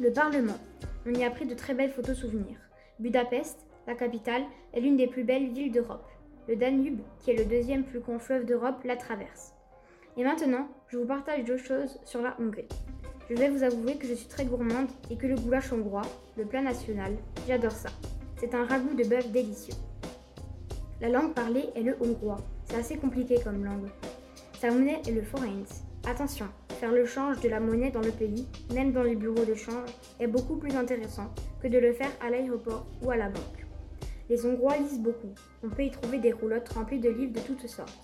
Le 0.00 0.10
Parlement. 0.10 0.56
On 1.06 1.12
y 1.12 1.24
a 1.24 1.30
pris 1.30 1.46
de 1.46 1.54
très 1.54 1.74
belles 1.74 1.90
photos 1.90 2.16
souvenirs. 2.16 2.58
Budapest, 2.98 3.58
la 3.86 3.94
capitale, 3.94 4.44
est 4.72 4.80
l'une 4.80 4.96
des 4.96 5.06
plus 5.06 5.24
belles 5.24 5.52
villes 5.52 5.72
d'Europe. 5.72 6.08
Le 6.48 6.56
Danube, 6.56 7.00
qui 7.18 7.30
est 7.30 7.36
le 7.36 7.44
deuxième 7.44 7.84
plus 7.84 8.00
grand 8.00 8.18
fleuve 8.18 8.46
d'Europe, 8.46 8.82
la 8.84 8.96
traverse. 8.96 9.52
Et 10.16 10.24
maintenant, 10.24 10.68
je 10.88 10.96
vous 10.96 11.06
partage 11.06 11.44
deux 11.44 11.58
choses 11.58 12.00
sur 12.04 12.22
la 12.22 12.34
Hongrie. 12.40 12.68
Je 13.28 13.34
vais 13.36 13.50
vous 13.50 13.62
avouer 13.62 13.96
que 13.96 14.06
je 14.06 14.14
suis 14.14 14.28
très 14.28 14.46
gourmande 14.46 14.88
et 15.10 15.16
que 15.16 15.26
le 15.26 15.36
goulash 15.36 15.70
hongrois, 15.70 16.02
le 16.38 16.46
plat 16.46 16.62
national, 16.62 17.12
j'adore 17.46 17.72
ça. 17.72 17.90
C'est 18.38 18.54
un 18.54 18.64
ragoût 18.64 18.94
de 18.94 19.04
bœuf 19.04 19.30
délicieux. 19.30 19.74
La 21.00 21.08
langue 21.08 21.32
parlée 21.32 21.70
est 21.76 21.82
le 21.82 21.96
hongrois. 22.00 22.40
C'est 22.64 22.76
assez 22.76 22.96
compliqué 22.96 23.36
comme 23.44 23.64
langue. 23.64 23.88
Sa 24.58 24.72
monnaie 24.72 25.00
est 25.06 25.12
le 25.12 25.22
forint. 25.22 25.62
Attention, 26.04 26.46
faire 26.80 26.90
le 26.90 27.06
change 27.06 27.40
de 27.40 27.48
la 27.48 27.60
monnaie 27.60 27.92
dans 27.92 28.00
le 28.00 28.10
pays, 28.10 28.48
même 28.74 28.90
dans 28.90 29.04
les 29.04 29.14
bureaux 29.14 29.44
de 29.44 29.54
change, 29.54 29.90
est 30.18 30.26
beaucoup 30.26 30.56
plus 30.56 30.74
intéressant 30.74 31.32
que 31.62 31.68
de 31.68 31.78
le 31.78 31.92
faire 31.92 32.10
à 32.20 32.30
l'aéroport 32.30 32.84
ou 33.00 33.12
à 33.12 33.16
la 33.16 33.28
banque. 33.28 33.66
Les 34.28 34.44
Hongrois 34.44 34.76
lisent 34.78 34.98
beaucoup. 34.98 35.32
On 35.62 35.68
peut 35.68 35.84
y 35.84 35.90
trouver 35.92 36.18
des 36.18 36.32
roulottes 36.32 36.68
remplies 36.70 36.98
de 36.98 37.10
livres 37.10 37.32
de 37.32 37.40
toutes 37.40 37.68
sortes. 37.68 37.96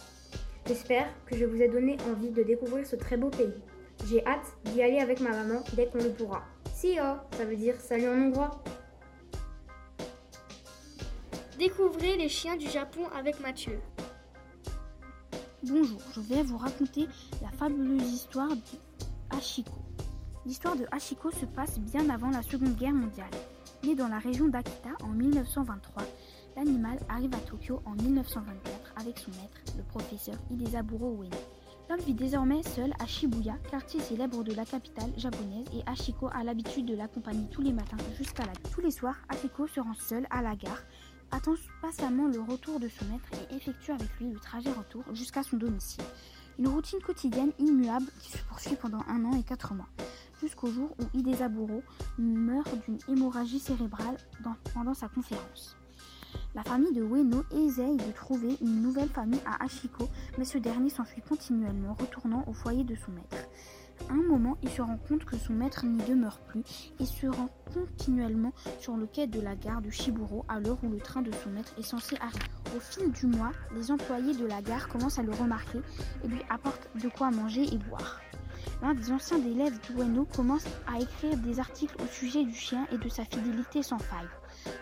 J'espère 0.65 1.09
que 1.27 1.37
je 1.37 1.47
vous 1.47 1.61
ai 1.61 1.69
donné 1.69 1.97
envie 2.09 2.31
de 2.31 2.45
découvrir 2.45 2.87
ce 2.87 2.95
très 2.95 3.17
beau 3.17 3.29
pays. 3.29 3.61
J'ai 4.07 4.25
hâte 4.25 4.53
d'y 4.67 4.83
aller 4.83 5.01
avec 5.01 5.19
ma 5.19 5.31
maman 5.31 5.65
dès 5.75 5.87
qu'on 5.87 5.99
le 5.99 6.11
pourra. 6.11 6.45
Si 6.73 6.97
oh, 7.03 7.17
ça 7.37 7.45
veut 7.45 7.57
dire 7.57 7.75
salut 7.81 8.09
en 8.09 8.29
hongrois. 8.29 8.63
Découvrez 11.65 12.19
les 12.19 12.29
chiens 12.29 12.59
du 12.59 12.69
Japon 12.69 13.09
avec 13.17 13.41
Mathieu. 13.41 13.81
Bonjour, 15.63 15.99
je 16.15 16.21
vais 16.21 16.43
vous 16.43 16.59
raconter 16.59 17.09
la 17.41 17.49
fabuleuse 17.49 18.13
histoire 18.13 18.51
de 18.51 19.35
Hachiko. 19.35 19.73
L'histoire 20.45 20.77
de 20.77 20.85
Hachiko 20.93 21.31
se 21.31 21.47
passe 21.47 21.79
bien 21.79 22.11
avant 22.11 22.29
la 22.29 22.43
Seconde 22.43 22.77
Guerre 22.77 22.93
mondiale. 22.93 23.31
Né 23.83 23.95
dans 23.95 24.09
la 24.09 24.19
région 24.19 24.49
d'Akita 24.49 24.91
en 25.03 25.09
1923, 25.09 26.03
l'animal 26.55 26.99
arrive 27.09 27.33
à 27.35 27.39
Tokyo 27.39 27.81
en 27.87 27.93
1924 27.93 28.93
avec 29.01 29.19
son 29.19 29.31
maître, 29.31 29.75
le 29.79 29.85
professeur 29.85 30.37
Hidezaburo 30.51 31.23
Ueno. 31.23 31.39
L'homme 31.89 32.01
vit 32.01 32.15
désormais 32.15 32.63
seul 32.63 32.93
à 32.99 33.07
Shibuya, 33.07 33.55
quartier 33.71 34.01
célèbre 34.01 34.43
de 34.43 34.55
la 34.55 34.65
capitale 34.65 35.13
japonaise, 35.19 35.67
et 35.75 35.83
Hachiko 35.87 36.29
a 36.33 36.43
l'habitude 36.43 36.87
de 36.87 36.95
l'accompagner 36.95 37.47
tous 37.51 37.61
les 37.61 37.73
matins 37.73 37.97
jusqu'à 38.19 38.45
la. 38.45 38.53
Tous 38.71 38.81
les 38.81 38.91
soirs, 38.91 39.17
Hachiko 39.29 39.67
se 39.67 39.81
rend 39.81 39.95
seul 39.95 40.27
à 40.31 40.41
la 40.41 40.57
gare, 40.57 40.83
attend 41.35 41.55
patiemment 41.83 42.29
le 42.29 42.41
retour 42.41 42.79
de 42.79 42.89
son 42.89 43.05
maître 43.07 43.29
et 43.33 43.57
effectue 43.57 43.91
avec 43.91 44.09
lui 44.21 44.31
le 44.31 44.39
trajet 44.39 44.71
retour 44.71 45.03
jusqu'à 45.13 45.43
son 45.43 45.57
domicile. 45.57 46.05
Une 46.59 46.69
routine 46.69 47.01
quotidienne 47.01 47.51
immuable 47.59 48.07
qui 48.21 48.31
se 48.31 48.39
poursuit 48.45 48.77
pendant 48.77 49.03
un 49.09 49.25
an 49.25 49.37
et 49.37 49.43
quatre 49.43 49.75
mois, 49.75 49.89
jusqu'au 50.41 50.69
jour 50.69 50.95
où 51.01 51.19
Hidezaburo 51.19 51.83
meurt 52.19 52.71
d'une 52.85 52.99
hémorragie 53.09 53.59
cérébrale 53.59 54.17
pendant 54.73 54.95
sa 54.95 55.09
conférence. 55.09 55.77
La 56.55 56.63
famille 56.63 56.93
de 56.93 57.03
Ueno 57.03 57.43
essaye 57.51 57.97
de 57.97 58.13
trouver 58.13 58.57
une 58.61 58.83
nouvelle 58.83 59.09
famille 59.09 59.43
à 59.45 59.65
Ashiko, 59.65 60.09
mais 60.39 60.45
ce 60.45 60.59
dernier 60.59 60.91
s'enfuit 60.91 61.23
continuellement, 61.29 61.97
retournant 61.99 62.45
au 62.47 62.53
foyer 62.53 62.85
de 62.85 62.95
son 62.95 63.11
maître. 63.11 63.49
Un 64.11 64.23
moment, 64.23 64.57
il 64.63 64.69
se 64.69 64.83
rend 64.83 64.99
compte 65.09 65.25
que 65.25 65.37
son 65.37 65.53
maître 65.53 65.85
n'y 65.87 66.03
demeure 66.05 66.39
plus 66.41 66.63
et 67.01 67.07
se 67.07 67.27
rend 67.27 67.49
continuellement 67.73 68.53
sur 68.79 68.97
le 68.97 69.07
quai 69.07 69.27
de 69.27 69.41
la 69.41 69.57
gare 69.57 69.81
de 69.81 69.91
Shiburo 69.91 70.45
à 70.49 70.61
l'heure 70.61 70.79
où 70.83 70.91
le 70.91 70.99
train 70.99 71.23
de 71.23 71.33
son 71.33 71.51
maître 71.51 71.75
est 71.79 71.83
censé 71.83 72.17
arriver. 72.21 72.45
Au 72.77 72.81
fil 72.81 73.11
du 73.13 73.27
mois, 73.27 73.53
les 73.75 73.91
employés 73.91 74.35
de 74.35 74.47
la 74.47 74.63
gare 74.63 74.89
commencent 74.89 75.19
à 75.19 75.23
le 75.23 75.33
remarquer 75.33 75.81
et 76.23 76.29
lui 76.29 76.43
apportent 76.51 76.89
de 77.03 77.09
quoi 77.09 77.31
manger 77.31 77.63
et 77.73 77.79
boire. 77.79 78.21
L'un 78.83 78.95
des 78.95 79.13
anciens 79.13 79.43
élèves 79.43 79.79
d'Ueno 79.81 80.25
commence 80.25 80.67
à 80.87 81.01
écrire 81.01 81.37
des 81.39 81.59
articles 81.59 81.97
au 82.03 82.07
sujet 82.07 82.45
du 82.45 82.55
chien 82.55 82.87
et 82.93 82.99
de 82.99 83.09
sa 83.09 83.25
fidélité 83.25 83.83
sans 83.83 83.99
faille. 83.99 84.29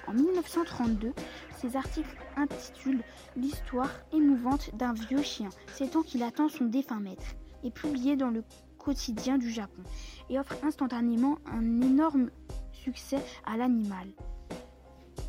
En 0.07 0.13
1932, 0.13 1.13
ces 1.57 1.77
articles 1.77 2.17
intitulent 2.37 3.05
L'histoire 3.37 3.91
émouvante 4.13 4.75
d'un 4.75 4.93
vieux 4.93 5.23
chien, 5.23 5.49
c'est 5.75 5.91
qu'il 6.05 6.23
attend 6.23 6.49
son 6.49 6.67
défunt 6.67 7.01
maître, 7.01 7.35
et 7.65 7.71
publié 7.71 8.17
dans 8.17 8.31
le 8.31 8.43
quotidien 8.83 9.39
du 9.39 9.51
Japon, 9.51 9.83
et 10.29 10.39
offre 10.39 10.57
instantanément 10.63 11.39
un 11.47 11.81
énorme 11.81 12.31
succès 12.73 13.19
à 13.47 13.57
l'animal. 13.57 14.09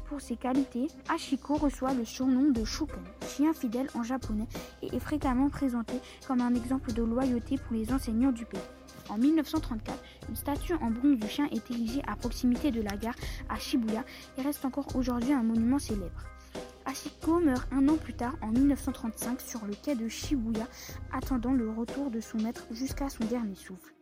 Pour 0.06 0.22
ses 0.22 0.36
qualités, 0.36 0.88
Ashiko 1.10 1.56
reçoit 1.56 1.94
le 1.94 2.06
surnom 2.06 2.52
de 2.52 2.64
Shuken, 2.64 3.04
chien 3.28 3.54
fidèle 3.54 3.88
en 3.96 4.04
japonais, 4.04 4.48
et 4.82 4.96
est 4.96 5.00
fréquemment 5.00 5.50
présenté 5.50 5.96
comme 6.28 6.42
un 6.42 6.54
exemple 6.54 6.94
de 6.94 7.04
loyauté 7.04 7.58
pour 7.58 7.74
les 7.74 7.92
enseignants 7.92 8.32
du 8.32 8.46
pays. 8.46 8.60
En 9.10 9.18
1934, 9.18 9.98
une 10.30 10.36
statue 10.36 10.76
en 10.76 10.92
bronze 10.92 11.18
du 11.18 11.28
chien 11.28 11.48
est 11.52 11.70
érigée 11.72 12.02
à 12.08 12.16
proximité 12.16 12.72
de 12.72 12.82
la 12.82 12.96
gare 12.96 13.16
à 13.50 13.58
Shibuya 13.58 14.04
et 14.38 14.42
reste 14.42 14.66
encore 14.66 14.96
aujourd'hui 14.96 15.34
un 15.34 15.44
monument 15.44 15.80
célèbre. 15.80 16.22
Ashiko 16.94 17.40
meurt 17.40 17.68
un 17.72 17.88
an 17.90 17.98
plus 17.98 18.14
tard, 18.14 18.36
en 18.44 18.50
1935, 18.50 19.42
sur 19.42 19.66
le 19.66 19.74
quai 19.74 19.96
de 19.96 20.08
Shibuya, 20.08 20.68
attendant 21.12 21.52
le 21.52 21.72
retour 21.72 22.12
de 22.12 22.20
son 22.20 22.38
maître 22.38 22.68
jusqu'à 22.70 23.10
son 23.10 23.26
dernier 23.26 23.56
souffle. 23.56 23.96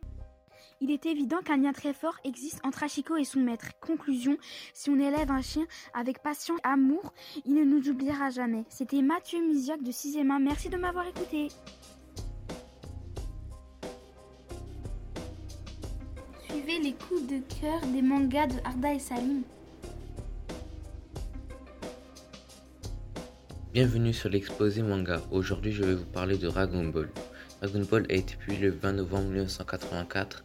Il 0.82 0.90
est 0.90 1.06
évident 1.06 1.38
qu'un 1.42 1.56
lien 1.56 1.72
très 1.72 1.94
fort 1.94 2.18
existe 2.22 2.60
entre 2.66 2.82
Ashiko 2.82 3.16
et 3.16 3.24
son 3.24 3.40
maître. 3.40 3.68
Conclusion, 3.80 4.36
si 4.74 4.90
on 4.90 4.98
élève 4.98 5.30
un 5.30 5.40
chien 5.40 5.64
avec 5.94 6.22
patience 6.22 6.58
et 6.58 6.68
amour, 6.68 7.14
il 7.46 7.54
ne 7.54 7.64
nous 7.64 7.88
oubliera 7.88 8.28
jamais. 8.28 8.66
C'était 8.68 9.00
Mathieu 9.00 9.40
Misiac 9.40 9.82
de 9.82 9.90
6 9.90 10.18
Merci 10.38 10.68
de 10.68 10.76
m'avoir 10.76 11.06
écouté. 11.06 11.48
Suivez 16.46 16.78
les 16.78 16.92
coups 16.92 17.26
de 17.26 17.40
cœur 17.58 17.80
des 17.86 18.02
mangas 18.02 18.48
de 18.48 18.58
Arda 18.66 18.92
et 18.92 18.98
Salim. 18.98 19.44
Bienvenue 23.72 24.12
sur 24.12 24.28
l'exposé 24.28 24.82
manga. 24.82 25.22
Aujourd'hui, 25.30 25.72
je 25.72 25.82
vais 25.82 25.94
vous 25.94 26.04
parler 26.04 26.36
de 26.36 26.46
Dragon 26.46 26.84
Ball. 26.84 27.08
Dragon 27.62 27.80
Ball 27.90 28.04
a 28.10 28.12
été 28.12 28.36
publié 28.36 28.68
le 28.68 28.70
20 28.76 28.92
novembre 28.92 29.28
1984. 29.28 30.44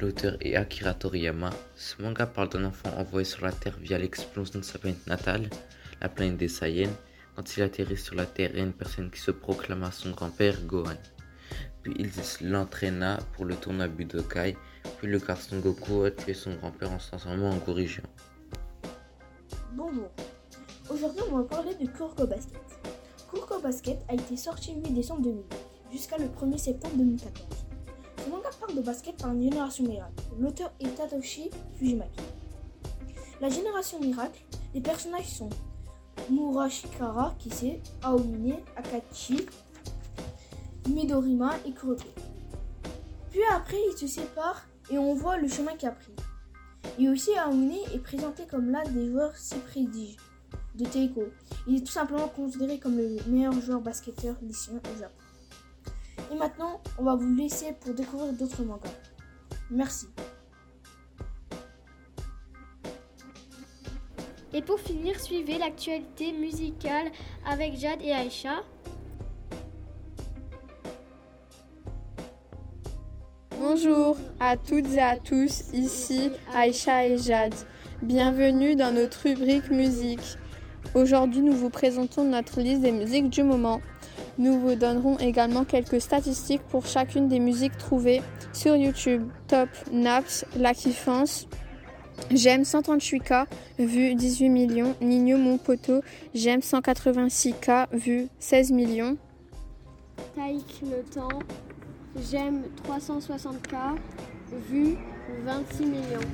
L'auteur 0.00 0.36
est 0.40 0.56
Akira 0.56 0.92
Toriyama. 0.92 1.50
Ce 1.76 2.02
manga 2.02 2.26
parle 2.26 2.48
d'un 2.48 2.64
enfant 2.64 2.90
envoyé 2.98 3.24
sur 3.24 3.44
la 3.44 3.52
Terre 3.52 3.78
via 3.80 3.96
l'explosion 3.96 4.58
de 4.58 4.64
sa 4.64 4.80
planète 4.80 5.06
natale, 5.06 5.48
la 6.02 6.08
planète 6.08 6.36
des 6.36 6.48
Saiyans. 6.48 6.90
Quand 7.36 7.56
il 7.56 7.62
atterrit 7.62 7.96
sur 7.96 8.16
la 8.16 8.26
Terre, 8.26 8.50
il 8.54 8.58
y 8.58 8.60
a 8.60 8.64
une 8.64 8.72
personne 8.72 9.08
qui 9.08 9.20
se 9.20 9.30
proclama 9.30 9.92
son 9.92 10.10
grand-père 10.10 10.60
Gohan. 10.62 10.98
Puis 11.84 11.94
il 11.96 12.10
l'entraîna 12.50 13.20
pour 13.34 13.44
le 13.44 13.54
tournoi 13.54 13.86
Budokai. 13.86 14.56
Puis 14.98 15.06
le 15.06 15.20
garçon 15.20 15.60
Goku 15.60 16.02
a 16.02 16.10
tué 16.10 16.34
son 16.34 16.56
grand-père 16.56 16.90
en 16.90 16.98
se 16.98 17.06
transformant 17.06 17.50
en 17.50 17.58
Gorigien. 17.58 18.02
Bonjour. 19.74 20.10
Aujourd'hui, 20.90 21.22
on 21.32 21.38
va 21.38 21.44
parler 21.44 21.74
de 21.76 21.86
Kurko 21.86 22.26
Basket. 22.26 22.60
Kurko 23.30 23.58
Basket 23.58 24.04
a 24.06 24.14
été 24.14 24.36
sorti 24.36 24.74
le 24.74 24.82
8 24.82 24.92
décembre 24.92 25.22
2000 25.22 25.42
jusqu'à 25.90 26.18
le 26.18 26.26
1er 26.26 26.58
septembre 26.58 26.94
2014. 26.96 27.46
Ce 28.22 28.28
manga 28.28 28.50
parle 28.60 28.76
de 28.76 28.82
basket 28.82 29.16
par 29.16 29.32
une 29.32 29.42
génération 29.42 29.84
miracle. 29.84 30.22
L'auteur 30.38 30.70
est 30.80 30.94
Tatoshi 30.94 31.48
Fujimaki. 31.76 32.20
La 33.40 33.48
génération 33.48 33.98
miracle, 33.98 34.44
les 34.74 34.82
personnages 34.82 35.28
sont 35.28 35.48
Murashikara, 36.30 37.34
Kise, 37.38 37.80
Aomine, 38.02 38.56
Akachi, 38.76 39.46
Midorima 40.88 41.52
et 41.66 41.72
Kuroke. 41.72 42.04
Puis 43.30 43.40
après, 43.50 43.78
ils 43.90 43.96
se 43.96 44.06
séparent 44.06 44.66
et 44.90 44.98
on 44.98 45.14
voit 45.14 45.38
le 45.38 45.48
chemin 45.48 45.76
qu'il 45.76 45.88
a 45.88 45.92
pris. 45.92 46.12
Et 46.98 47.08
aussi, 47.08 47.30
Aomine 47.38 47.72
est 47.94 47.98
présenté 47.98 48.46
comme 48.46 48.70
l'un 48.70 48.84
des 48.84 49.10
joueurs 49.10 49.34
si 49.34 49.56
prodiges 49.56 50.16
de 50.74 50.84
Teiko. 50.84 51.24
Il 51.66 51.76
est 51.76 51.80
tout 51.80 51.92
simplement 51.92 52.28
considéré 52.28 52.78
comme 52.78 52.96
le 52.96 53.16
meilleur 53.28 53.52
joueur 53.60 53.80
basketteur 53.80 54.36
lycéen 54.42 54.80
au 54.94 54.98
Japon. 54.98 55.14
Et 56.32 56.36
maintenant, 56.36 56.80
on 56.98 57.04
va 57.04 57.14
vous 57.14 57.34
laisser 57.34 57.74
pour 57.80 57.94
découvrir 57.94 58.32
d'autres 58.32 58.62
mangas. 58.62 58.90
Merci. 59.70 60.06
Et 64.52 64.62
pour 64.62 64.78
finir, 64.78 65.18
suivez 65.18 65.58
l'actualité 65.58 66.32
musicale 66.32 67.10
avec 67.44 67.76
Jade 67.76 68.00
et 68.02 68.12
Aïcha. 68.12 68.62
Bonjour 73.58 74.16
à 74.38 74.56
toutes 74.56 74.92
et 74.92 75.00
à 75.00 75.16
tous, 75.16 75.64
ici 75.72 76.30
Aïcha 76.54 77.06
et 77.06 77.18
Jade. 77.18 77.54
Bienvenue 78.02 78.76
dans 78.76 78.94
notre 78.94 79.22
rubrique 79.24 79.70
musique. 79.70 80.38
Aujourd'hui, 80.92 81.40
nous 81.40 81.52
vous 81.52 81.70
présentons 81.70 82.24
notre 82.24 82.60
liste 82.60 82.82
des 82.82 82.92
musiques 82.92 83.30
du 83.30 83.42
moment. 83.42 83.80
Nous 84.38 84.58
vous 84.60 84.74
donnerons 84.74 85.18
également 85.18 85.64
quelques 85.64 86.00
statistiques 86.00 86.62
pour 86.68 86.86
chacune 86.86 87.28
des 87.28 87.40
musiques 87.40 87.76
trouvées 87.78 88.22
sur 88.52 88.76
YouTube. 88.76 89.28
Top, 89.48 89.68
Naps, 89.90 90.44
La 90.56 90.74
Kiffance, 90.74 91.48
J'aime 92.30 92.62
138K, 92.62 93.46
vu 93.78 94.14
18 94.14 94.48
millions. 94.48 94.94
Nino 95.00 95.36
Mon 95.36 95.58
Poteau, 95.58 96.00
j'aime 96.34 96.60
186K, 96.60 97.88
vu 97.92 98.28
16 98.38 98.70
millions. 98.72 99.16
Taïk 100.34 100.82
Le 100.82 101.02
Temps, 101.12 101.40
j'aime 102.30 102.62
360K, 102.88 103.96
vu 104.70 104.96
26 105.44 105.86
millions. 105.86 106.28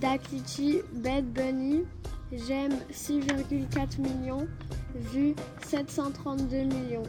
Dakichi 0.00 0.80
Bad 0.92 1.26
Bunny, 1.26 1.84
j'aime 2.32 2.74
6,4 2.92 4.00
millions, 4.00 4.46
vu 4.94 5.34
732 5.66 6.64
millions. 6.64 7.02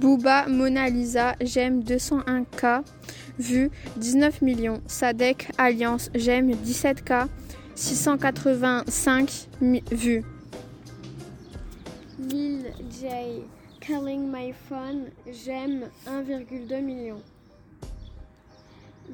Booba 0.00 0.46
Mona 0.48 0.88
Lisa, 0.88 1.34
j'aime 1.40 1.82
201K, 1.82 2.82
vu 3.38 3.70
19 3.96 4.42
millions. 4.42 4.80
Sadek 4.86 5.50
Alliance, 5.58 6.10
j'aime 6.14 6.50
17K, 6.50 7.28
685 7.74 9.48
vues. 9.90 10.24
Lil 12.18 12.72
J, 13.00 13.42
Calling 13.80 14.30
My 14.30 14.52
Phone, 14.68 15.10
j'aime 15.44 15.88
1,2 16.06 16.82
million. 16.82 17.20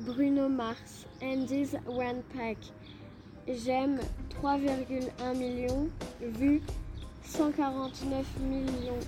Bruno 0.07 0.49
Mars, 0.49 1.07
Andy's 1.23 1.75
One 1.87 2.23
Pack, 2.37 2.57
j'aime 3.57 3.99
3,1 4.43 5.37
millions, 5.37 5.88
vu 6.21 6.61
149 7.25 8.26
millions. 8.40 9.00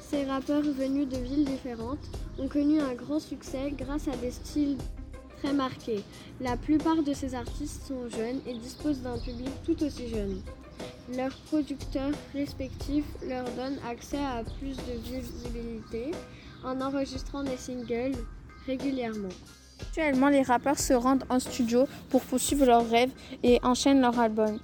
Ces 0.00 0.24
rappeurs 0.24 0.62
venus 0.62 1.08
de 1.08 1.16
villes 1.18 1.44
différentes 1.44 2.10
ont 2.38 2.48
connu 2.48 2.80
un 2.80 2.94
grand 2.94 3.20
succès 3.20 3.72
grâce 3.76 4.08
à 4.08 4.16
des 4.16 4.30
styles 4.30 4.76
très 5.38 5.52
marqués. 5.52 6.02
La 6.40 6.56
plupart 6.56 7.02
de 7.02 7.12
ces 7.12 7.34
artistes 7.34 7.86
sont 7.86 8.08
jeunes 8.08 8.40
et 8.46 8.54
disposent 8.54 9.02
d'un 9.02 9.18
public 9.18 9.50
tout 9.64 9.82
aussi 9.82 10.08
jeune. 10.08 10.40
Leurs 11.16 11.36
producteurs 11.46 12.12
respectifs 12.32 13.06
leur 13.26 13.44
donnent 13.52 13.78
accès 13.88 14.18
à 14.18 14.42
plus 14.58 14.76
de 14.76 15.00
visibilité 15.02 16.12
en 16.64 16.80
enregistrant 16.80 17.42
des 17.42 17.56
singles 17.56 18.16
régulièrement. 18.66 19.28
Actuellement, 19.82 20.28
les 20.28 20.42
rappeurs 20.42 20.78
se 20.78 20.92
rendent 20.92 21.24
en 21.28 21.40
studio 21.40 21.86
pour 22.10 22.22
poursuivre 22.22 22.66
leurs 22.66 22.88
rêves 22.88 23.10
et 23.42 23.58
enchaînent 23.62 24.00
leur 24.00 24.18
album. 24.18 24.58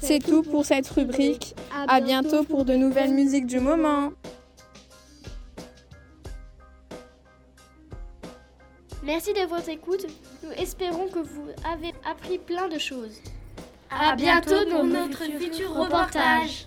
C'est 0.00 0.18
tout 0.18 0.42
pour 0.42 0.64
cette 0.64 0.88
rubrique. 0.88 1.54
À 1.88 2.00
bientôt 2.00 2.44
pour 2.44 2.64
de 2.64 2.74
nouvelles 2.74 3.12
musiques 3.12 3.46
du 3.46 3.60
moment. 3.60 4.12
Merci 9.02 9.32
de 9.32 9.46
votre 9.48 9.68
écoute. 9.70 10.06
Nous 10.44 10.50
espérons 10.52 11.08
que 11.08 11.20
vous 11.20 11.48
avez 11.64 11.94
appris 12.04 12.38
plein 12.38 12.68
de 12.68 12.78
choses. 12.78 13.16
À 13.90 14.14
bientôt 14.14 14.64
dans 14.66 14.84
notre 14.84 15.24
futur 15.24 15.72
reportage. 15.74 16.66